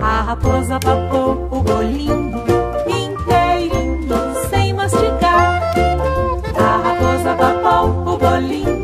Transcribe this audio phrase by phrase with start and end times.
[0.00, 2.44] A raposa papou o bolinho
[2.86, 4.18] inteirinho
[4.50, 5.62] sem mastigar.
[6.56, 8.75] A raposa papou o bolinho